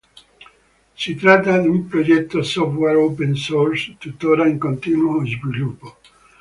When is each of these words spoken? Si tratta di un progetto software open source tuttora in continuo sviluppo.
Si 0.95 1.13
tratta 1.13 1.59
di 1.59 1.67
un 1.67 1.85
progetto 1.85 2.41
software 2.41 2.95
open 2.95 3.35
source 3.35 3.97
tuttora 3.99 4.47
in 4.47 4.57
continuo 4.57 5.23
sviluppo. 5.27 5.97